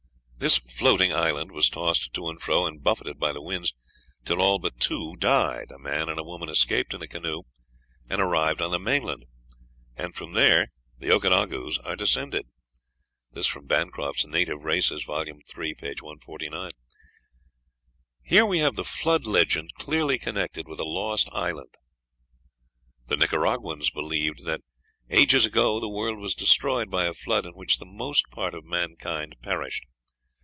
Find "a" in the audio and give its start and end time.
5.69-5.77, 7.03-7.07, 20.79-20.83, 27.05-27.13